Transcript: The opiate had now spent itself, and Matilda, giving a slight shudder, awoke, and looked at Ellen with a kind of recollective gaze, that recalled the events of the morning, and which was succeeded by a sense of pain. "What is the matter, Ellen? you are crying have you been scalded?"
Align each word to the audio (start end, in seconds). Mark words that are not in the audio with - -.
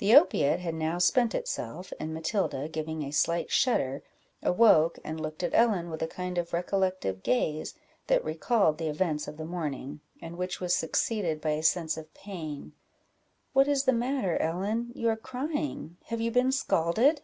The 0.00 0.14
opiate 0.14 0.60
had 0.60 0.74
now 0.74 0.98
spent 0.98 1.34
itself, 1.34 1.90
and 1.98 2.12
Matilda, 2.12 2.68
giving 2.68 3.02
a 3.02 3.10
slight 3.10 3.50
shudder, 3.50 4.02
awoke, 4.42 4.98
and 5.02 5.18
looked 5.18 5.42
at 5.42 5.54
Ellen 5.54 5.88
with 5.88 6.02
a 6.02 6.06
kind 6.06 6.36
of 6.36 6.52
recollective 6.52 7.22
gaze, 7.22 7.72
that 8.06 8.22
recalled 8.22 8.76
the 8.76 8.88
events 8.88 9.26
of 9.26 9.38
the 9.38 9.46
morning, 9.46 10.00
and 10.20 10.36
which 10.36 10.60
was 10.60 10.74
succeeded 10.76 11.40
by 11.40 11.52
a 11.52 11.62
sense 11.62 11.96
of 11.96 12.12
pain. 12.12 12.74
"What 13.54 13.66
is 13.66 13.84
the 13.84 13.94
matter, 13.94 14.36
Ellen? 14.36 14.92
you 14.94 15.08
are 15.08 15.16
crying 15.16 15.96
have 16.08 16.20
you 16.20 16.30
been 16.30 16.52
scalded?" 16.52 17.22